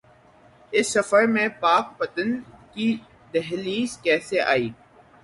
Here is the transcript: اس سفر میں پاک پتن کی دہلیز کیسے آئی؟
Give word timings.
اس 0.73 0.87
سفر 0.93 1.25
میں 1.27 1.47
پاک 1.59 1.97
پتن 1.97 2.29
کی 2.73 2.87
دہلیز 3.33 3.97
کیسے 3.97 4.39
آئی؟ 4.43 4.69